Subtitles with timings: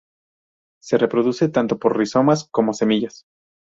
[0.81, 3.25] Se reproduce tanto por rizomas como semillas.